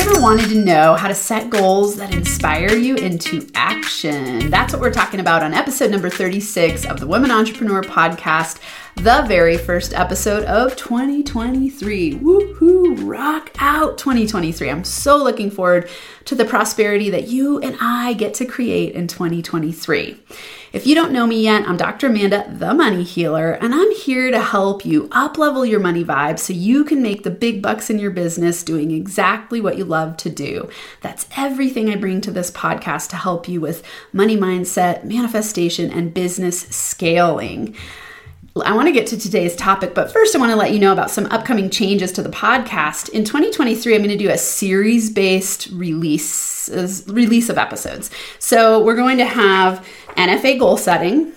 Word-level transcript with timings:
ever 0.00 0.18
wanted 0.18 0.48
to 0.48 0.54
know 0.54 0.94
how 0.94 1.08
to 1.08 1.14
set 1.14 1.50
goals 1.50 1.96
that 1.96 2.14
inspire 2.14 2.74
you 2.74 2.96
into 2.96 3.46
action? 3.54 4.48
That's 4.48 4.72
what 4.72 4.80
we're 4.80 4.92
talking 4.92 5.20
about 5.20 5.42
on 5.42 5.52
episode 5.52 5.90
number 5.90 6.08
36 6.08 6.86
of 6.86 7.00
the 7.00 7.06
Women 7.06 7.30
Entrepreneur 7.30 7.82
Podcast, 7.82 8.60
the 9.02 9.24
very 9.26 9.56
first 9.56 9.94
episode 9.94 10.44
of 10.44 10.76
2023. 10.76 12.16
Woohoo! 12.16 13.08
Rock 13.08 13.50
out 13.58 13.96
2023. 13.96 14.68
I'm 14.68 14.84
so 14.84 15.16
looking 15.16 15.50
forward 15.50 15.88
to 16.26 16.34
the 16.34 16.44
prosperity 16.44 17.08
that 17.08 17.26
you 17.26 17.58
and 17.60 17.78
I 17.80 18.12
get 18.12 18.34
to 18.34 18.44
create 18.44 18.94
in 18.94 19.06
2023. 19.06 20.20
If 20.74 20.86
you 20.86 20.94
don't 20.94 21.12
know 21.12 21.26
me 21.26 21.44
yet, 21.44 21.66
I'm 21.66 21.78
Dr. 21.78 22.08
Amanda, 22.08 22.44
the 22.54 22.74
money 22.74 23.02
healer, 23.02 23.52
and 23.52 23.74
I'm 23.74 23.90
here 23.94 24.30
to 24.30 24.40
help 24.42 24.84
you 24.84 25.08
uplevel 25.08 25.66
your 25.66 25.80
money 25.80 26.04
vibe 26.04 26.38
so 26.38 26.52
you 26.52 26.84
can 26.84 27.00
make 27.00 27.22
the 27.22 27.30
big 27.30 27.62
bucks 27.62 27.88
in 27.88 27.98
your 27.98 28.10
business 28.10 28.62
doing 28.62 28.90
exactly 28.90 29.62
what 29.62 29.78
you 29.78 29.84
love 29.86 30.18
to 30.18 30.28
do. 30.28 30.68
That's 31.00 31.26
everything 31.38 31.88
I 31.88 31.96
bring 31.96 32.20
to 32.20 32.30
this 32.30 32.50
podcast 32.50 33.08
to 33.10 33.16
help 33.16 33.48
you 33.48 33.62
with 33.62 33.82
money 34.12 34.36
mindset, 34.36 35.04
manifestation, 35.04 35.90
and 35.90 36.12
business 36.12 36.60
scaling. 36.68 37.74
I 38.62 38.72
want 38.74 38.88
to 38.88 38.92
get 38.92 39.06
to 39.08 39.18
today's 39.18 39.56
topic, 39.56 39.94
but 39.94 40.12
first 40.12 40.34
I 40.34 40.38
want 40.38 40.50
to 40.50 40.56
let 40.56 40.72
you 40.72 40.78
know 40.78 40.92
about 40.92 41.10
some 41.10 41.26
upcoming 41.26 41.70
changes 41.70 42.12
to 42.12 42.22
the 42.22 42.28
podcast. 42.28 43.08
In 43.10 43.24
2023, 43.24 43.94
I'm 43.94 44.00
going 44.00 44.10
to 44.10 44.16
do 44.16 44.30
a 44.30 44.38
series-based 44.38 45.68
release 45.72 46.68
release 47.08 47.48
of 47.48 47.58
episodes. 47.58 48.10
So 48.38 48.82
we're 48.84 48.96
going 48.96 49.18
to 49.18 49.24
have 49.24 49.86
NFA 50.16 50.58
goal 50.58 50.76
setting, 50.76 51.32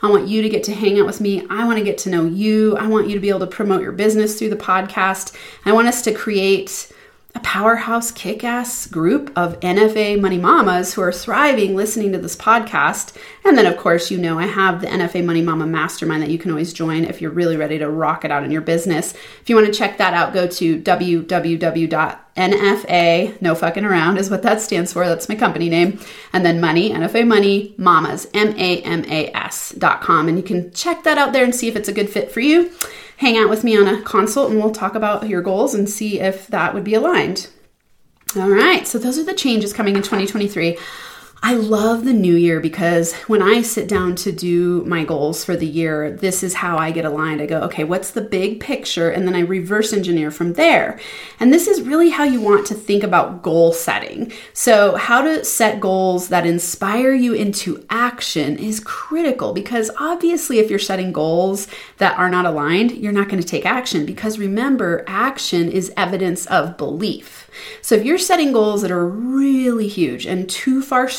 i 0.02 0.10
want 0.10 0.28
you 0.28 0.42
to 0.42 0.50
get 0.50 0.64
to 0.64 0.74
hang 0.74 1.00
out 1.00 1.06
with 1.06 1.22
me. 1.22 1.46
I 1.50 1.66
want 1.66 1.78
to 1.78 1.84
get 1.84 1.98
to 2.00 2.10
know 2.10 2.26
you. 2.26 2.76
I 2.78 2.88
want 2.88 3.08
you 3.08 3.14
to 3.16 3.20
be 3.20 3.30
able 3.30 3.40
to 3.42 3.48
promote 3.48 3.82
your 3.82 3.92
business 3.92 4.38
through 4.38 4.50
the 4.50 4.56
podcast. 4.56 5.36
I 5.66 5.72
want 5.72 5.88
us 5.88 6.02
to 6.04 6.14
create 6.14 6.92
a 7.34 7.40
powerhouse 7.40 8.12
kick 8.12 8.44
ass 8.44 8.88
group 8.88 9.32
of 9.38 9.60
NFA 9.62 10.20
money 10.20 10.38
mamas 10.38 10.94
who 10.94 11.02
are 11.02 11.14
thriving 11.14 11.76
listening 11.76 12.12
to 12.12 12.18
this 12.18 12.36
podcast. 12.36 13.16
And 13.46 13.58
then, 13.58 13.66
of 13.66 13.78
course, 13.78 14.12
you 14.12 14.18
know, 14.18 14.38
I 14.38 14.48
have 14.48 14.82
the 14.82 14.88
NFA 14.88 15.24
Money 15.24 15.42
Mama 15.42 15.66
Mastermind 15.66 16.22
that 16.24 16.30
you 16.30 16.38
can 16.38 16.52
always 16.52 16.74
join 16.74 17.06
if 17.06 17.22
you're 17.22 17.32
really 17.32 17.56
ready 17.56 17.78
to 17.80 17.90
rock 17.90 18.26
it 18.26 18.32
out 18.32 18.44
in 18.44 18.52
your 18.52 18.62
business. 18.62 19.14
If 19.42 19.50
you 19.50 19.56
want 19.56 19.68
to 19.68 19.74
check 19.74 19.98
that 19.98 20.14
out, 20.14 20.34
go 20.34 20.46
to 20.46 20.82
www.nfa, 20.82 22.02
no 23.42 23.56
fucking 23.56 23.86
around 23.86 24.18
is 24.18 24.30
what 24.30 24.44
that 24.44 24.62
stands 24.62 24.92
for. 24.92 25.08
That's 25.08 25.30
my 25.30 25.36
company 25.36 25.70
name. 25.70 26.00
And 26.34 26.46
then 26.46 26.60
money, 26.60 26.92
NFA 26.92 27.26
Money 27.26 27.74
Mamas, 27.78 28.28
M 28.34 28.50
A 28.58 28.82
M 28.82 29.06
A 29.06 29.32
S 29.36 29.72
dot 29.72 30.02
com. 30.02 30.28
And 30.28 30.38
you 30.38 30.44
can 30.44 30.72
check 30.74 31.04
that 31.04 31.18
out 31.18 31.32
there 31.34 31.46
and 31.46 31.56
see 31.56 31.70
if 31.70 31.76
it's 31.76 31.90
a 31.90 31.94
good 31.94 32.10
fit 32.10 32.32
for 32.32 32.42
you 32.42 32.72
hang 33.22 33.38
out 33.38 33.52
with 33.52 33.64
me 33.64 33.78
on 33.78 33.88
a 33.88 34.02
consult 34.02 34.50
and 34.50 34.60
we'll 34.60 34.72
talk 34.72 34.96
about 34.96 35.30
your 35.30 35.44
goals 35.44 35.76
and 35.76 35.88
see 35.88 36.20
if 36.20 36.48
that 36.48 36.74
would 36.74 36.84
be 36.84 36.96
aligned. 36.96 37.50
All 38.36 38.50
right, 38.50 38.88
so 38.88 38.98
those 38.98 39.20
are 39.20 39.24
the 39.24 39.36
changes 39.36 39.74
coming 39.74 39.96
in 39.96 40.02
2023. 40.02 40.76
I 41.44 41.56
love 41.56 42.06
the 42.06 42.14
new 42.14 42.36
year 42.36 42.60
because 42.60 43.14
when 43.26 43.42
I 43.42 43.64
sit 43.64 43.88
down 43.88 44.16
to 44.18 44.32
do 44.32 44.86
my 44.86 45.04
goals 45.04 45.44
for 45.44 45.56
the 45.56 45.66
year, 45.66 46.12
this 46.12 46.44
is 46.44 46.54
how 46.54 46.78
I 46.78 46.92
get 46.92 47.04
aligned. 47.04 47.42
I 47.42 47.48
go, 47.48 47.62
okay, 47.62 47.84
what's 47.84 48.12
the 48.12 48.22
big 48.22 48.60
picture? 48.60 49.10
And 49.10 49.28
then 49.28 49.34
I 49.34 49.40
reverse 49.40 49.92
engineer 49.92 50.30
from 50.30 50.54
there. 50.54 51.00
And 51.40 51.52
this 51.52 51.68
is 51.68 51.82
really 51.82 52.12
how 52.12 52.26
you 52.26 52.40
want 52.40 52.68
to 52.68 52.76
think 52.76 53.02
about 53.02 53.42
goal 53.42 53.74
setting. 53.74 54.32
So, 54.54 54.96
how 54.96 55.22
to 55.24 55.44
set 55.44 55.80
goals 55.80 56.30
that 56.30 56.46
inspire 56.46 57.14
you 57.14 57.34
into 57.34 57.84
action 57.90 58.58
is 58.58 58.80
critical 58.80 59.52
because 59.52 59.90
obviously, 59.98 60.60
if 60.60 60.70
you're 60.70 60.78
setting 60.78 61.12
goals 61.12 61.68
that 61.98 62.20
are 62.20 62.30
not 62.30 62.46
aligned, 62.46 62.92
you're 62.92 63.12
not 63.12 63.30
going 63.30 63.42
to 63.42 63.48
take 63.48 63.66
action 63.66 64.06
because 64.06 64.38
remember, 64.38 65.04
action 65.08 65.72
is 65.72 65.92
evidence 65.98 66.46
of 66.46 66.78
belief. 66.78 67.50
So 67.82 67.96
if 67.96 68.06
you're 68.06 68.18
setting 68.18 68.52
goals 68.52 68.82
that 68.82 68.92
are 68.92 69.08
really 69.08 69.88
huge 69.88 70.26
and 70.26 70.50
too 70.50 70.82
far 70.82 71.10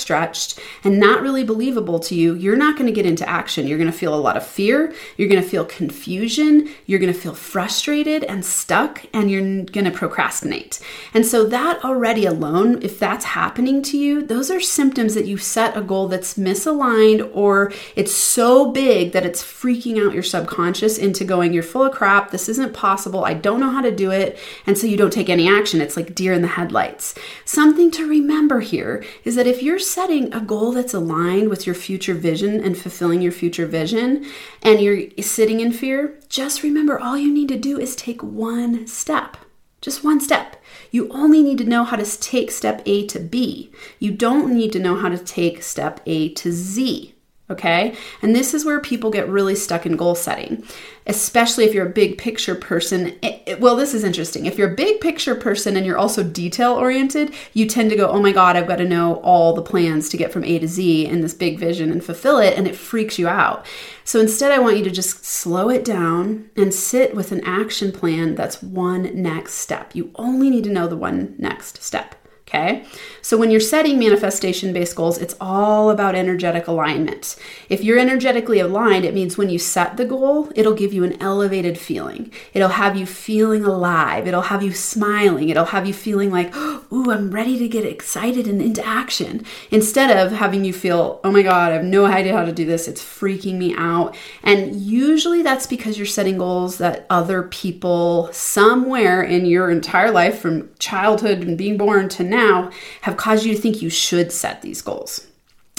and 0.85 0.99
not 0.99 1.23
really 1.23 1.45
believable 1.45 1.99
to 2.01 2.15
you, 2.15 2.35
you're 2.35 2.57
not 2.57 2.77
going 2.77 2.87
to 2.87 2.93
get 2.93 3.07
into 3.07 3.29
action. 3.29 3.67
You're 3.67 3.79
going 3.79 3.91
to 3.91 3.97
feel 3.97 4.15
a 4.15 4.17
lot 4.17 4.37
of 4.37 4.47
fear, 4.47 4.95
you're 5.17 5.29
going 5.29 5.43
to 5.43 5.49
feel 5.49 5.65
confusion, 5.65 6.69
you're 6.87 6.99
going 6.99 7.13
to 7.13 7.19
feel 7.19 7.35
frustrated 7.35 8.25
and 8.25 8.45
stuck, 8.45 9.05
and 9.13 9.31
you're 9.31 9.65
going 9.65 9.85
to 9.85 9.91
procrastinate. 9.91 10.81
And 11.15 11.25
so 11.25 11.45
that 11.47 11.85
already 11.85 12.27
alone, 12.27 12.83
if 12.83 12.99
that's 12.99 13.25
happening 13.25 13.83
to 13.83 13.99
you, 13.99 14.23
those 14.27 14.51
are 14.51 14.61
symptoms 14.61 15.15
that 15.15 15.27
you've 15.27 15.43
set 15.43 15.77
a 15.77 15.83
goal 15.83 16.09
that's 16.09 16.35
misaligned 16.35 17.31
or 17.35 17.73
it's 17.97 18.13
so 18.13 18.71
big 18.71 19.13
that 19.13 19.27
it's 19.27 19.43
freaking 19.43 20.05
out 20.05 20.15
your 20.15 20.23
subconscious 20.23 20.99
into 20.99 21.25
going, 21.25 21.53
you're 21.53 21.63
full 21.63 21.85
of 21.85 21.93
crap, 21.93 22.31
this 22.31 22.49
isn't 22.49 22.73
possible, 22.73 23.25
I 23.25 23.35
don't 23.35 23.61
know 23.61 23.71
how 23.71 23.83
to 23.83 23.95
do 23.95 24.11
it, 24.11 24.39
and 24.67 24.77
so 24.77 24.87
you 24.87 24.97
don't 24.97 25.13
take 25.13 25.29
any 25.29 25.49
action. 25.49 25.81
It's 25.81 25.97
like 25.97 26.15
deer 26.15 26.33
in 26.33 26.43
the 26.43 26.49
headlights. 26.49 27.15
Something 27.45 27.91
to 27.93 28.09
remember 28.09 28.61
here 28.61 29.05
is 29.25 29.35
that 29.37 29.47
if 29.47 29.63
you're 29.63 29.79
setting 30.03 30.35
a 30.35 30.41
goal 30.41 30.73
that's 30.73 30.95
aligned 30.95 31.49
with 31.49 31.65
your 31.65 31.77
future 31.77 32.13
vision 32.13 32.61
and 32.61 32.77
fulfilling 32.77 33.23
your 33.23 33.31
future 33.31 33.67
vision, 33.67 34.27
and 34.61 34.81
you're 34.81 35.01
sitting 35.21 35.61
in 35.61 35.71
fear, 35.71 36.19
just 36.29 36.65
remember 36.65 36.99
all 36.99 37.17
you 37.17 37.33
need 37.33 37.47
to 37.47 37.57
do 37.57 37.79
is 37.79 37.95
take 37.95 38.21
one 38.21 38.85
step. 38.89 39.37
Just 39.81 40.03
one 40.03 40.21
step. 40.21 40.61
You 40.91 41.09
only 41.11 41.41
need 41.41 41.59
to 41.59 41.65
know 41.65 41.85
how 41.85 41.95
to 41.95 42.21
take 42.21 42.51
step 42.51 42.83
A 42.85 43.07
to 43.07 43.21
B. 43.21 43.71
You 44.01 44.11
don't 44.11 44.53
need 44.53 44.73
to 44.73 44.81
know 44.81 44.97
how 44.97 45.09
to 45.09 45.19
take 45.19 45.63
step 45.63 46.01
A 46.05 46.31
to 46.31 46.51
Z. 46.51 47.15
Okay. 47.53 47.95
And 48.23 48.35
this 48.35 48.55
is 48.55 48.65
where 48.65 48.81
people 48.81 49.11
get 49.11 49.29
really 49.29 49.55
stuck 49.55 49.85
in 49.85 49.97
goal 49.97 50.15
setting, 50.15 50.65
especially 51.07 51.65
if 51.65 51.75
you're 51.75 51.87
a 51.87 51.91
big 51.91 52.17
picture 52.17 52.55
person. 52.55 53.09
It, 53.21 53.43
it, 53.47 53.61
well, 53.61 53.77
this 53.77 53.93
is 53.93 54.05
interesting. 54.05 54.47
If 54.47 54.57
you're 54.57 54.73
a 54.73 54.75
big 54.75 55.03
picture 55.03 55.35
person 55.35 55.77
and 55.77 55.85
you're 55.85 55.99
also 55.99 56.23
detail 56.23 56.73
oriented, 56.73 57.35
you 57.53 57.67
tend 57.67 57.91
to 57.91 57.97
go, 57.97 58.09
oh 58.09 58.23
my 58.23 58.33
God, 58.33 58.57
I've 58.57 58.67
got 58.67 58.77
to 58.77 58.89
know 58.89 59.17
all 59.17 59.53
the 59.53 59.61
plans 59.61 60.09
to 60.09 60.17
get 60.17 60.33
from 60.33 60.45
A 60.45 60.59
to 60.61 60.67
Z 60.67 61.07
in 61.07 61.21
this 61.21 61.35
big 61.35 61.59
vision 61.59 61.93
and 61.93 62.03
fulfill 62.03 62.39
it. 62.39 62.57
And 62.57 62.67
it 62.67 62.75
freaks 62.75 63.19
you 63.19 63.29
out. 63.29 63.67
So 64.05 64.19
instead, 64.19 64.51
I 64.51 64.59
want 64.59 64.79
you 64.79 64.85
to 64.85 64.91
just 64.91 65.27
slow 65.27 65.69
it 65.69 65.85
down 65.85 66.49
and 66.57 66.73
sit 66.73 67.15
with 67.15 67.33
an 67.33 67.45
action 67.45 67.93
plan 67.93 68.35
that's 68.35 68.63
one 68.63 69.11
next 69.21 69.55
step. 69.55 69.95
You 69.95 70.11
only 70.15 70.49
need 70.49 70.65
to 70.65 70.71
know 70.73 70.89
the 70.89 70.97
one 70.97 71.35
next 71.39 71.83
step. 71.83 72.15
Okay. 72.55 72.85
So 73.23 73.39
when 73.39 73.51
you're 73.51 73.61
setting 73.61 73.99
manifestation 73.99 74.75
based 74.75 74.95
goals, 74.95 75.17
it's 75.17 75.35
all 75.41 75.89
about 75.89 76.15
energetic 76.15 76.67
alignment. 76.67 77.37
If 77.71 77.83
you're 77.83 77.99
energetically 77.99 78.59
aligned, 78.59 79.07
it 79.07 79.15
means 79.15 79.39
when 79.39 79.49
you 79.49 79.59
set 79.59 79.97
the 79.97 80.05
goal, 80.05 80.51
it'll 80.55 80.75
give 80.75 80.93
you 80.93 81.03
an 81.03 81.17
elevated 81.23 81.79
feeling. 81.79 82.31
It'll 82.53 82.69
have 82.69 82.95
you 82.95 83.07
feeling 83.07 83.65
alive. 83.65 84.27
It'll 84.27 84.43
have 84.43 84.63
you 84.63 84.73
smiling. 84.75 85.49
It'll 85.49 85.67
have 85.67 85.87
you 85.87 85.95
feeling 85.95 86.31
like, 86.31 86.55
ooh, 86.93 87.11
I'm 87.11 87.31
ready 87.31 87.57
to 87.59 87.69
get 87.69 87.87
excited 87.87 88.47
and 88.47 88.61
into 88.61 88.85
action. 88.85 89.47
Instead 89.71 90.15
of 90.15 90.33
having 90.33 90.65
you 90.65 90.75
feel, 90.75 91.21
oh 91.25 91.31
my 91.31 91.43
God, 91.43 91.71
I 91.71 91.77
have 91.77 91.85
no 91.85 92.05
idea 92.05 92.37
how 92.37 92.45
to 92.45 92.53
do 92.53 92.67
this. 92.67 92.87
It's 92.87 93.03
freaking 93.03 93.57
me 93.57 93.75
out. 93.79 94.15
And 94.43 94.77
usually 94.77 95.41
that's 95.43 95.67
because 95.67 95.97
you're 95.97 96.07
setting 96.07 96.37
goals 96.37 96.77
that 96.79 97.07
other 97.09 97.45
people 97.45 98.31
somewhere 98.33 99.23
in 99.23 99.47
your 99.47 99.71
entire 99.71 100.11
life 100.11 100.39
from 100.41 100.69
childhood 100.79 101.39
and 101.39 101.57
being 101.57 101.79
born 101.79 102.11
to 102.11 102.25
now 102.25 102.42
now 102.43 102.71
have 103.03 103.17
caused 103.17 103.45
you 103.45 103.55
to 103.55 103.61
think 103.61 103.83
you 103.83 103.91
should 103.91 104.33
set 104.33 104.63
these 104.63 104.83
goals. 104.83 105.27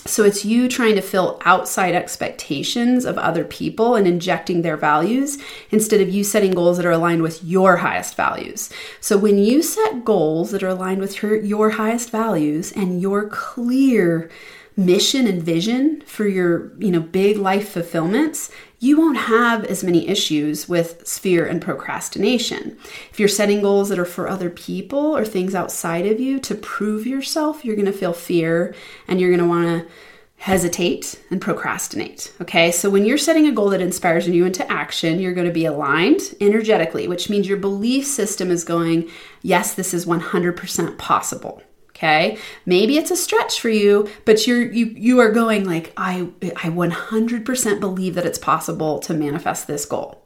So 0.06 0.26
it's 0.26 0.44
you 0.44 0.68
trying 0.68 0.96
to 0.96 1.02
fill 1.02 1.40
outside 1.46 1.96
expectations 1.96 3.06
of 3.06 3.18
other 3.18 3.46
people 3.46 3.96
and 3.96 4.06
injecting 4.06 4.62
their 4.62 4.76
values 4.76 5.38
instead 5.72 6.02
of 6.02 6.10
you 6.10 6.26
setting 6.26 6.52
goals 6.52 6.76
that 6.76 6.86
are 6.86 6.92
aligned 6.92 7.22
with 7.22 7.42
your 7.42 7.78
highest 7.78 8.16
values. 8.16 8.70
So 9.00 9.18
when 9.18 9.38
you 9.38 9.64
set 9.64 10.04
goals 10.04 10.52
that 10.52 10.62
are 10.62 10.68
aligned 10.68 11.00
with 11.00 11.22
your, 11.22 11.38
your 11.38 11.70
highest 11.72 12.10
values 12.10 12.74
and 12.74 13.02
you're 13.02 13.30
clear 13.30 14.30
mission 14.76 15.28
and 15.28 15.42
vision 15.42 16.02
for 16.02 16.28
your, 16.28 16.74
you 16.80 16.92
know, 16.92 17.00
big 17.00 17.38
life 17.38 17.70
fulfillments, 17.70 18.52
you 18.80 18.98
won't 18.98 19.18
have 19.18 19.64
as 19.66 19.84
many 19.84 20.08
issues 20.08 20.68
with 20.68 21.08
fear 21.08 21.46
and 21.46 21.62
procrastination. 21.62 22.78
If 23.12 23.20
you're 23.20 23.30
setting 23.30 23.62
goals 23.62 23.90
that 23.90 24.00
are 24.00 24.06
for 24.06 24.28
other 24.28 24.50
people 24.50 25.16
or 25.16 25.24
things 25.24 25.56
outside 25.56 26.06
of 26.06 26.20
you 26.20 26.40
to 26.42 26.56
prove 26.56 27.08
yourself, 27.08 27.64
you're 27.64 27.76
going 27.76 27.86
to 27.86 27.94
feel 27.94 28.14
fear 28.14 28.76
and 29.08 29.22
you're 29.22 29.30
going 29.30 29.40
to 29.40 29.48
want 29.48 29.68
to 29.68 29.92
hesitate 30.38 31.24
and 31.32 31.40
procrastinate. 31.40 32.34
Okay, 32.42 32.70
so 32.70 32.90
when 32.90 33.06
you're 33.06 33.18
setting 33.18 33.48
a 33.48 33.52
goal 33.54 33.70
that 33.70 33.80
inspires 33.80 34.28
you 34.28 34.46
into 34.46 34.70
action, 34.70 35.22
you're 35.22 35.34
going 35.34 35.48
to 35.48 35.54
be 35.54 35.64
aligned 35.64 36.20
energetically, 36.42 37.08
which 37.08 37.30
means 37.30 37.48
your 37.48 37.58
belief 37.58 38.06
system 38.06 38.52
is 38.52 38.66
going, 38.66 39.10
yes, 39.42 39.74
this 39.76 39.94
is 39.94 40.06
100% 40.06 40.98
possible 40.98 41.62
okay? 41.96 42.38
Maybe 42.66 42.98
it's 42.98 43.12
a 43.12 43.16
stretch 43.16 43.60
for 43.60 43.70
you 43.70 44.10
but 44.26 44.48
you're 44.48 44.72
you 44.72 44.88
you 44.88 45.20
are 45.20 45.32
going 45.32 45.66
like 45.66 45.94
i 45.98 46.30
i 46.42 46.70
100% 46.70 47.80
believe 47.80 48.16
that 48.16 48.26
it's 48.26 48.40
possible 48.40 49.00
to 49.00 49.14
manifest 49.14 49.68
this 49.68 49.86
goal 49.86 50.23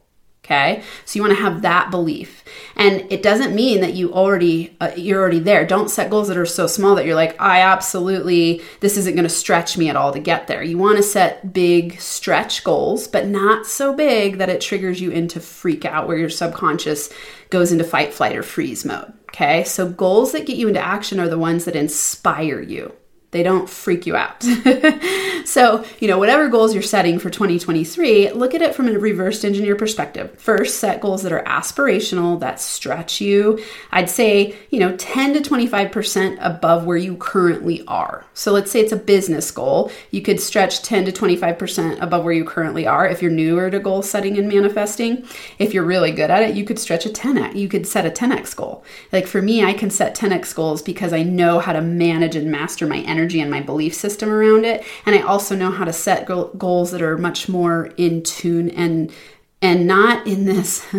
okay? 0.48 0.82
So 1.04 1.18
you 1.18 1.22
want 1.22 1.36
to 1.36 1.42
have 1.42 1.62
that 1.62 1.90
belief. 1.90 2.42
And 2.74 3.10
it 3.12 3.22
doesn't 3.22 3.54
mean 3.54 3.82
that 3.82 3.94
you 3.94 4.12
already 4.12 4.74
uh, 4.80 4.92
you're 4.96 5.20
already 5.20 5.40
there. 5.40 5.66
Don't 5.66 5.90
set 5.90 6.10
goals 6.10 6.28
that 6.28 6.38
are 6.38 6.46
so 6.46 6.66
small 6.66 6.94
that 6.94 7.04
you're 7.04 7.14
like 7.14 7.38
i 7.40 7.60
absolutely 7.60 8.62
this 8.80 8.96
isn't 8.96 9.14
going 9.14 9.24
to 9.24 9.28
stretch 9.28 9.76
me 9.76 9.88
at 9.88 9.96
all 9.96 10.12
to 10.12 10.20
get 10.20 10.46
there. 10.46 10.62
You 10.62 10.78
want 10.78 10.96
to 10.96 11.02
set 11.02 11.52
big 11.52 12.00
stretch 12.00 12.64
goals 12.64 13.06
but 13.06 13.26
not 13.26 13.66
so 13.66 13.94
big 13.94 14.38
that 14.38 14.48
it 14.48 14.60
triggers 14.60 15.00
you 15.00 15.10
into 15.10 15.40
freak 15.40 15.84
out 15.84 16.08
where 16.08 16.16
your 16.16 16.30
subconscious 16.30 17.12
goes 17.50 17.72
into 17.72 17.84
fight 17.84 18.14
flight 18.14 18.36
or 18.36 18.42
freeze 18.42 18.84
mode 18.84 19.12
okay? 19.28 19.62
So 19.64 19.90
goals 19.90 20.32
that 20.32 20.46
get 20.46 20.56
you 20.56 20.68
into 20.68 20.80
action 20.80 21.20
are 21.20 21.28
the 21.28 21.38
ones 21.38 21.66
that 21.66 21.76
inspire 21.76 22.60
you 22.60 22.94
they 23.30 23.42
don't 23.42 23.68
freak 23.68 24.06
you 24.06 24.16
out. 24.16 24.42
so, 25.44 25.84
you 26.00 26.08
know, 26.08 26.16
whatever 26.16 26.48
goals 26.48 26.72
you're 26.72 26.82
setting 26.82 27.18
for 27.18 27.28
2023, 27.28 28.32
look 28.32 28.54
at 28.54 28.62
it 28.62 28.74
from 28.74 28.88
a 28.88 28.98
reversed 28.98 29.44
engineer 29.44 29.76
perspective. 29.76 30.34
First, 30.38 30.80
set 30.80 31.02
goals 31.02 31.22
that 31.24 31.32
are 31.32 31.42
aspirational, 31.42 32.40
that 32.40 32.58
stretch 32.58 33.20
you. 33.20 33.62
I'd 33.90 34.08
say, 34.08 34.56
you 34.70 34.80
know, 34.80 34.96
10 34.96 35.34
to 35.34 35.40
25% 35.40 36.38
above 36.40 36.86
where 36.86 36.96
you 36.96 37.16
currently 37.16 37.84
are. 37.86 38.24
So, 38.32 38.52
let's 38.52 38.70
say 38.70 38.80
it's 38.80 38.92
a 38.92 38.96
business 38.96 39.50
goal. 39.50 39.92
You 40.10 40.22
could 40.22 40.40
stretch 40.40 40.82
10 40.82 41.04
to 41.04 41.12
25% 41.12 42.00
above 42.00 42.24
where 42.24 42.32
you 42.32 42.46
currently 42.46 42.86
are 42.86 43.06
if 43.06 43.20
you're 43.20 43.30
newer 43.30 43.70
to 43.70 43.78
goal 43.78 44.00
setting 44.00 44.38
and 44.38 44.48
manifesting. 44.48 45.26
If 45.58 45.74
you're 45.74 45.84
really 45.84 46.12
good 46.12 46.30
at 46.30 46.44
it, 46.44 46.56
you 46.56 46.64
could 46.64 46.78
stretch 46.78 47.04
a 47.04 47.10
10x. 47.10 47.56
You 47.56 47.68
could 47.68 47.86
set 47.86 48.06
a 48.06 48.10
10x 48.10 48.56
goal. 48.56 48.84
Like 49.12 49.26
for 49.26 49.42
me, 49.42 49.62
I 49.62 49.74
can 49.74 49.90
set 49.90 50.16
10x 50.16 50.54
goals 50.54 50.80
because 50.80 51.12
I 51.12 51.22
know 51.22 51.58
how 51.58 51.74
to 51.74 51.82
manage 51.82 52.34
and 52.34 52.50
master 52.50 52.86
my 52.86 53.00
energy 53.00 53.17
energy 53.18 53.40
and 53.40 53.50
my 53.50 53.60
belief 53.60 53.94
system 53.94 54.30
around 54.30 54.64
it. 54.64 54.84
And 55.06 55.14
I 55.14 55.20
also 55.20 55.56
know 55.56 55.70
how 55.70 55.84
to 55.84 55.92
set 55.92 56.26
goals 56.26 56.90
that 56.92 57.02
are 57.02 57.18
much 57.18 57.48
more 57.48 57.92
in 57.96 58.22
tune 58.22 58.70
and 58.70 59.12
and 59.60 59.86
not 59.86 60.26
in 60.26 60.44
this 60.44 60.86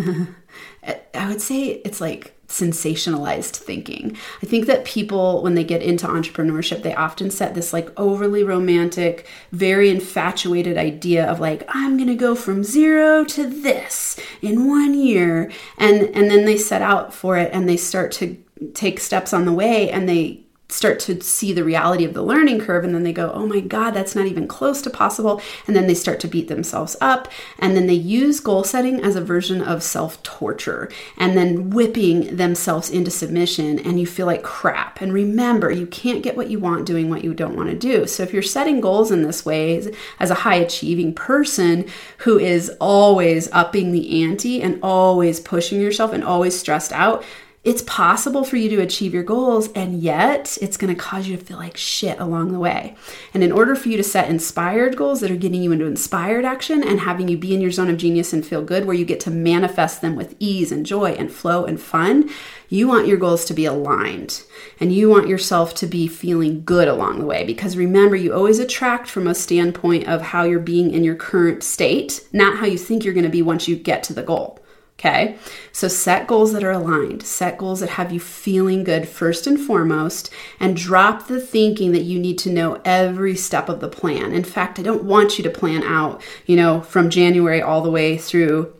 I 1.14 1.28
would 1.28 1.42
say 1.42 1.80
it's 1.84 2.00
like 2.00 2.34
sensationalized 2.48 3.56
thinking. 3.56 4.16
I 4.42 4.46
think 4.46 4.66
that 4.66 4.84
people, 4.84 5.42
when 5.42 5.54
they 5.54 5.62
get 5.62 5.82
into 5.82 6.06
entrepreneurship, 6.06 6.82
they 6.82 6.94
often 6.94 7.30
set 7.30 7.54
this 7.54 7.72
like 7.72 7.88
overly 7.98 8.42
romantic, 8.42 9.26
very 9.52 9.88
infatuated 9.88 10.76
idea 10.76 11.30
of 11.30 11.38
like, 11.38 11.64
I'm 11.68 11.96
gonna 11.96 12.16
go 12.16 12.34
from 12.34 12.64
zero 12.64 13.24
to 13.24 13.46
this 13.46 14.18
in 14.42 14.68
one 14.68 14.94
year. 14.94 15.50
And 15.78 16.10
and 16.14 16.30
then 16.30 16.44
they 16.44 16.58
set 16.58 16.82
out 16.82 17.14
for 17.14 17.36
it 17.36 17.50
and 17.52 17.68
they 17.68 17.76
start 17.76 18.10
to 18.12 18.36
take 18.74 19.00
steps 19.00 19.32
on 19.32 19.44
the 19.44 19.52
way 19.52 19.90
and 19.90 20.08
they 20.08 20.44
start 20.72 21.00
to 21.00 21.20
see 21.20 21.52
the 21.52 21.64
reality 21.64 22.04
of 22.04 22.14
the 22.14 22.22
learning 22.22 22.60
curve 22.60 22.84
and 22.84 22.94
then 22.94 23.02
they 23.02 23.12
go, 23.12 23.30
oh 23.32 23.46
my 23.46 23.60
God, 23.60 23.92
that's 23.92 24.14
not 24.14 24.26
even 24.26 24.46
close 24.46 24.80
to 24.82 24.90
possible. 24.90 25.40
And 25.66 25.76
then 25.76 25.86
they 25.86 25.94
start 25.94 26.20
to 26.20 26.28
beat 26.28 26.48
themselves 26.48 26.96
up. 27.00 27.28
And 27.58 27.76
then 27.76 27.86
they 27.86 27.94
use 27.94 28.40
goal 28.40 28.64
setting 28.64 29.00
as 29.00 29.16
a 29.16 29.20
version 29.20 29.62
of 29.62 29.82
self 29.82 30.22
torture 30.22 30.90
and 31.16 31.36
then 31.36 31.70
whipping 31.70 32.36
themselves 32.36 32.90
into 32.90 33.10
submission. 33.10 33.78
And 33.78 34.00
you 34.00 34.06
feel 34.06 34.26
like 34.26 34.42
crap. 34.42 35.00
And 35.00 35.12
remember, 35.12 35.70
you 35.70 35.86
can't 35.86 36.22
get 36.22 36.36
what 36.36 36.50
you 36.50 36.58
want 36.58 36.86
doing 36.86 37.10
what 37.10 37.24
you 37.24 37.34
don't 37.34 37.56
want 37.56 37.70
to 37.70 37.76
do. 37.76 38.06
So 38.06 38.22
if 38.22 38.32
you're 38.32 38.42
setting 38.42 38.80
goals 38.80 39.10
in 39.10 39.22
this 39.22 39.44
way 39.44 39.92
as 40.18 40.30
a 40.30 40.34
high 40.34 40.56
achieving 40.56 41.14
person 41.14 41.86
who 42.18 42.38
is 42.38 42.70
always 42.80 43.50
upping 43.52 43.92
the 43.92 44.22
ante 44.22 44.62
and 44.62 44.78
always 44.82 45.40
pushing 45.40 45.80
yourself 45.80 46.12
and 46.12 46.24
always 46.24 46.58
stressed 46.58 46.92
out, 46.92 47.24
it's 47.62 47.82
possible 47.82 48.42
for 48.42 48.56
you 48.56 48.70
to 48.70 48.80
achieve 48.80 49.12
your 49.12 49.22
goals, 49.22 49.70
and 49.72 50.00
yet 50.00 50.56
it's 50.62 50.78
going 50.78 50.94
to 50.94 50.98
cause 50.98 51.28
you 51.28 51.36
to 51.36 51.44
feel 51.44 51.58
like 51.58 51.76
shit 51.76 52.18
along 52.18 52.52
the 52.52 52.58
way. 52.58 52.96
And 53.34 53.44
in 53.44 53.52
order 53.52 53.76
for 53.76 53.90
you 53.90 53.98
to 53.98 54.02
set 54.02 54.30
inspired 54.30 54.96
goals 54.96 55.20
that 55.20 55.30
are 55.30 55.36
getting 55.36 55.62
you 55.62 55.70
into 55.70 55.84
inspired 55.84 56.46
action 56.46 56.82
and 56.82 57.00
having 57.00 57.28
you 57.28 57.36
be 57.36 57.54
in 57.54 57.60
your 57.60 57.70
zone 57.70 57.90
of 57.90 57.98
genius 57.98 58.32
and 58.32 58.46
feel 58.46 58.64
good, 58.64 58.86
where 58.86 58.96
you 58.96 59.04
get 59.04 59.20
to 59.20 59.30
manifest 59.30 60.00
them 60.00 60.16
with 60.16 60.34
ease 60.38 60.72
and 60.72 60.86
joy 60.86 61.10
and 61.10 61.30
flow 61.30 61.66
and 61.66 61.82
fun, 61.82 62.30
you 62.70 62.88
want 62.88 63.06
your 63.06 63.18
goals 63.18 63.44
to 63.44 63.52
be 63.52 63.66
aligned 63.66 64.42
and 64.78 64.94
you 64.94 65.10
want 65.10 65.28
yourself 65.28 65.74
to 65.74 65.86
be 65.86 66.08
feeling 66.08 66.62
good 66.64 66.88
along 66.88 67.18
the 67.18 67.26
way. 67.26 67.44
Because 67.44 67.76
remember, 67.76 68.16
you 68.16 68.32
always 68.32 68.58
attract 68.58 69.06
from 69.06 69.26
a 69.26 69.34
standpoint 69.34 70.08
of 70.08 70.22
how 70.22 70.44
you're 70.44 70.60
being 70.60 70.92
in 70.92 71.04
your 71.04 71.14
current 71.14 71.62
state, 71.62 72.26
not 72.32 72.56
how 72.56 72.64
you 72.64 72.78
think 72.78 73.04
you're 73.04 73.12
going 73.12 73.24
to 73.24 73.30
be 73.30 73.42
once 73.42 73.68
you 73.68 73.76
get 73.76 74.02
to 74.04 74.14
the 74.14 74.22
goal. 74.22 74.58
Okay. 75.00 75.38
So 75.72 75.88
set 75.88 76.26
goals 76.26 76.52
that 76.52 76.62
are 76.62 76.72
aligned, 76.72 77.22
set 77.22 77.56
goals 77.56 77.80
that 77.80 77.88
have 77.88 78.12
you 78.12 78.20
feeling 78.20 78.84
good 78.84 79.08
first 79.08 79.46
and 79.46 79.58
foremost, 79.58 80.30
and 80.58 80.76
drop 80.76 81.26
the 81.26 81.40
thinking 81.40 81.92
that 81.92 82.02
you 82.02 82.18
need 82.18 82.36
to 82.40 82.50
know 82.50 82.78
every 82.84 83.34
step 83.34 83.70
of 83.70 83.80
the 83.80 83.88
plan. 83.88 84.34
In 84.34 84.44
fact, 84.44 84.78
I 84.78 84.82
don't 84.82 85.04
want 85.04 85.38
you 85.38 85.44
to 85.44 85.50
plan 85.50 85.82
out, 85.84 86.22
you 86.44 86.54
know, 86.54 86.82
from 86.82 87.08
January 87.08 87.62
all 87.62 87.80
the 87.80 87.90
way 87.90 88.18
through 88.18 88.74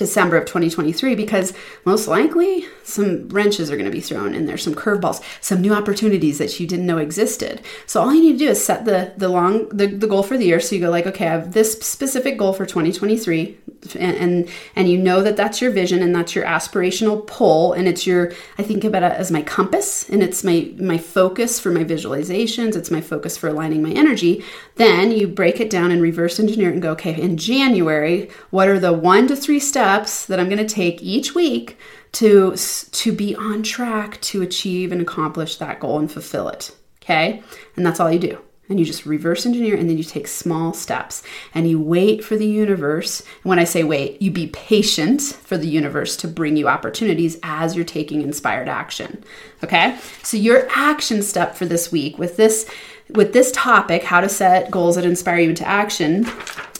December 0.00 0.38
of 0.38 0.46
2023 0.46 1.14
because 1.14 1.52
most 1.84 2.08
likely 2.08 2.64
some 2.84 3.28
wrenches 3.28 3.70
are 3.70 3.76
going 3.76 3.84
to 3.84 3.92
be 3.92 4.00
thrown 4.00 4.34
in 4.34 4.46
there, 4.46 4.56
some 4.56 4.74
curveballs, 4.74 5.22
some 5.42 5.60
new 5.60 5.74
opportunities 5.74 6.38
that 6.38 6.58
you 6.58 6.66
didn't 6.66 6.86
know 6.86 6.96
existed. 6.96 7.60
So 7.86 8.00
all 8.00 8.14
you 8.14 8.22
need 8.22 8.32
to 8.32 8.38
do 8.38 8.48
is 8.48 8.64
set 8.64 8.86
the 8.86 9.12
the 9.18 9.28
long 9.28 9.68
the, 9.68 9.86
the 9.86 10.06
goal 10.06 10.22
for 10.22 10.38
the 10.38 10.46
year. 10.46 10.58
So 10.58 10.74
you 10.74 10.80
go 10.80 10.90
like, 10.90 11.06
okay, 11.06 11.26
I 11.28 11.32
have 11.32 11.52
this 11.52 11.74
specific 11.74 12.38
goal 12.38 12.54
for 12.54 12.64
2023, 12.64 13.58
and, 13.98 14.16
and 14.16 14.48
and 14.74 14.88
you 14.88 14.96
know 14.96 15.20
that 15.22 15.36
that's 15.36 15.60
your 15.60 15.70
vision 15.70 16.02
and 16.02 16.14
that's 16.14 16.34
your 16.34 16.46
aspirational 16.46 17.26
pull, 17.26 17.74
and 17.74 17.86
it's 17.86 18.06
your 18.06 18.32
I 18.56 18.62
think 18.62 18.84
about 18.84 19.02
it 19.02 19.12
as 19.12 19.30
my 19.30 19.42
compass 19.42 20.08
and 20.08 20.22
it's 20.22 20.42
my 20.42 20.72
my 20.78 20.96
focus 20.96 21.60
for 21.60 21.70
my 21.70 21.84
visualizations. 21.84 22.74
It's 22.74 22.90
my 22.90 23.02
focus 23.02 23.36
for 23.36 23.48
aligning 23.48 23.82
my 23.82 23.90
energy. 23.90 24.42
Then 24.76 25.12
you 25.12 25.28
break 25.28 25.60
it 25.60 25.68
down 25.68 25.90
and 25.90 26.00
reverse 26.00 26.40
engineer 26.40 26.70
it 26.70 26.72
and 26.72 26.82
go, 26.82 26.92
okay, 26.92 27.20
in 27.20 27.36
January, 27.36 28.30
what 28.48 28.66
are 28.66 28.80
the 28.80 28.94
one 28.94 29.28
to 29.28 29.36
three 29.36 29.60
steps 29.60 29.89
that 30.26 30.40
I'm 30.40 30.48
going 30.48 30.66
to 30.66 30.74
take 30.74 31.02
each 31.02 31.34
week 31.34 31.78
to 32.12 32.56
to 32.56 33.12
be 33.12 33.34
on 33.34 33.62
track 33.62 34.20
to 34.22 34.42
achieve 34.42 34.92
and 34.92 35.00
accomplish 35.00 35.56
that 35.56 35.80
goal 35.80 35.98
and 35.98 36.10
fulfill 36.10 36.48
it 36.48 36.74
okay 37.02 37.42
and 37.76 37.86
that's 37.86 38.00
all 38.00 38.10
you 38.10 38.18
do 38.18 38.38
and 38.70 38.78
you 38.78 38.86
just 38.86 39.04
reverse 39.04 39.44
engineer 39.44 39.76
and 39.76 39.90
then 39.90 39.98
you 39.98 40.04
take 40.04 40.28
small 40.28 40.72
steps 40.72 41.22
and 41.54 41.68
you 41.68 41.80
wait 41.80 42.24
for 42.24 42.36
the 42.36 42.46
universe. 42.46 43.20
And 43.20 43.50
When 43.50 43.58
I 43.58 43.64
say 43.64 43.82
wait, 43.82 44.22
you 44.22 44.30
be 44.30 44.46
patient 44.46 45.20
for 45.20 45.58
the 45.58 45.66
universe 45.66 46.16
to 46.18 46.28
bring 46.28 46.56
you 46.56 46.68
opportunities 46.68 47.36
as 47.42 47.74
you're 47.74 47.84
taking 47.84 48.22
inspired 48.22 48.68
action. 48.68 49.24
Okay? 49.64 49.98
So 50.22 50.36
your 50.36 50.68
action 50.70 51.22
step 51.22 51.56
for 51.56 51.66
this 51.66 51.90
week 51.90 52.16
with 52.16 52.36
this 52.36 52.70
with 53.10 53.32
this 53.32 53.50
topic, 53.50 54.04
how 54.04 54.20
to 54.20 54.28
set 54.28 54.70
goals 54.70 54.94
that 54.94 55.04
inspire 55.04 55.40
you 55.40 55.50
into 55.50 55.66
action, 55.66 56.28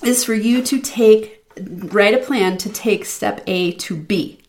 is 0.04 0.24
for 0.24 0.32
you 0.32 0.62
to 0.62 0.80
take 0.80 1.39
write 1.58 2.14
a 2.14 2.18
plan 2.18 2.56
to 2.58 2.70
take 2.70 3.04
step 3.04 3.42
A 3.46 3.72
to 3.72 3.96
B. 3.96 4.40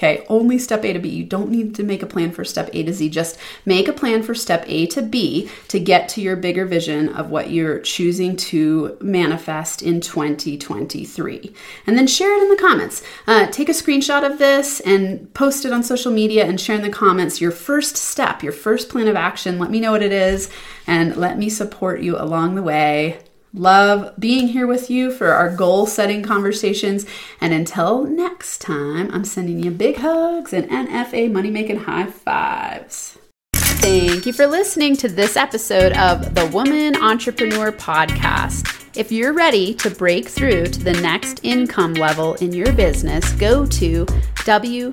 Okay, 0.00 0.24
only 0.30 0.58
step 0.58 0.82
A 0.82 0.94
to 0.94 0.98
B. 0.98 1.10
You 1.10 1.24
don't 1.24 1.50
need 1.50 1.74
to 1.74 1.82
make 1.82 2.02
a 2.02 2.06
plan 2.06 2.32
for 2.32 2.42
step 2.42 2.70
A 2.72 2.82
to 2.84 2.92
Z. 2.92 3.10
Just 3.10 3.36
make 3.66 3.86
a 3.86 3.92
plan 3.92 4.22
for 4.22 4.34
step 4.34 4.64
A 4.66 4.86
to 4.86 5.02
B 5.02 5.50
to 5.68 5.78
get 5.78 6.08
to 6.10 6.22
your 6.22 6.36
bigger 6.36 6.64
vision 6.64 7.10
of 7.10 7.28
what 7.28 7.50
you're 7.50 7.80
choosing 7.80 8.34
to 8.36 8.96
manifest 9.02 9.82
in 9.82 10.00
2023. 10.00 11.52
And 11.86 11.98
then 11.98 12.06
share 12.06 12.34
it 12.34 12.42
in 12.42 12.48
the 12.48 12.56
comments. 12.56 13.02
Uh, 13.26 13.48
take 13.48 13.68
a 13.68 13.72
screenshot 13.72 14.24
of 14.24 14.38
this 14.38 14.80
and 14.80 15.34
post 15.34 15.66
it 15.66 15.72
on 15.72 15.82
social 15.82 16.10
media 16.10 16.46
and 16.46 16.58
share 16.58 16.76
in 16.76 16.82
the 16.82 16.88
comments 16.88 17.42
your 17.42 17.50
first 17.50 17.98
step, 17.98 18.42
your 18.42 18.52
first 18.52 18.88
plan 18.88 19.06
of 19.06 19.16
action. 19.16 19.58
Let 19.58 19.70
me 19.70 19.80
know 19.80 19.92
what 19.92 20.02
it 20.02 20.12
is 20.12 20.48
and 20.86 21.14
let 21.16 21.36
me 21.36 21.50
support 21.50 22.00
you 22.00 22.16
along 22.16 22.54
the 22.54 22.62
way. 22.62 23.18
Love 23.52 24.14
being 24.18 24.48
here 24.48 24.66
with 24.66 24.90
you 24.90 25.10
for 25.10 25.32
our 25.32 25.54
goal 25.54 25.86
setting 25.86 26.22
conversations. 26.22 27.04
And 27.40 27.52
until 27.52 28.04
next 28.04 28.60
time, 28.60 29.10
I'm 29.12 29.24
sending 29.24 29.62
you 29.62 29.70
big 29.70 29.96
hugs 29.96 30.52
and 30.52 30.70
NFA 30.70 31.32
money 31.32 31.50
making 31.50 31.80
high 31.80 32.06
fives. 32.06 33.18
Thank 33.54 34.26
you 34.26 34.32
for 34.32 34.46
listening 34.46 34.96
to 34.98 35.08
this 35.08 35.36
episode 35.36 35.92
of 35.94 36.34
the 36.34 36.46
Woman 36.46 36.94
Entrepreneur 36.96 37.72
Podcast. 37.72 38.76
If 38.94 39.10
you're 39.10 39.32
ready 39.32 39.74
to 39.74 39.88
break 39.90 40.28
through 40.28 40.66
to 40.66 40.80
the 40.80 40.92
next 40.94 41.40
income 41.42 41.94
level 41.94 42.34
in 42.34 42.52
your 42.52 42.72
business, 42.72 43.32
go 43.32 43.64
to 43.66 44.04
www 44.44 44.90